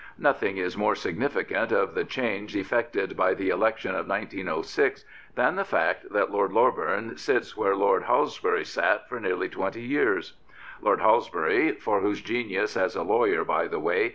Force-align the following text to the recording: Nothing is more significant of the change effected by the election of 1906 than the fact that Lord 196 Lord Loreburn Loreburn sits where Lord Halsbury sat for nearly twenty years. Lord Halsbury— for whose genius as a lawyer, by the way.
Nothing 0.17 0.57
is 0.57 0.75
more 0.75 0.95
significant 0.95 1.71
of 1.71 1.93
the 1.93 2.03
change 2.03 2.55
effected 2.55 3.15
by 3.15 3.35
the 3.35 3.49
election 3.49 3.91
of 3.93 4.07
1906 4.07 5.05
than 5.35 5.55
the 5.57 5.63
fact 5.63 6.09
that 6.11 6.31
Lord 6.31 6.51
196 6.51 6.55
Lord 6.55 6.93
Loreburn 6.97 7.03
Loreburn 7.03 7.19
sits 7.19 7.55
where 7.55 7.75
Lord 7.75 8.03
Halsbury 8.05 8.65
sat 8.65 9.07
for 9.07 9.19
nearly 9.19 9.47
twenty 9.47 9.83
years. 9.83 10.33
Lord 10.81 11.01
Halsbury— 11.01 11.73
for 11.83 11.99
whose 12.01 12.19
genius 12.23 12.75
as 12.75 12.95
a 12.95 13.03
lawyer, 13.03 13.45
by 13.45 13.67
the 13.67 13.79
way. 13.79 14.09